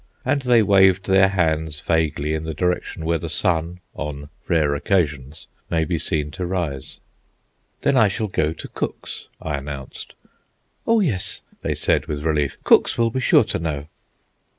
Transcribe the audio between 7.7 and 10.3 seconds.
"Then I shall go to Cook's," I announced.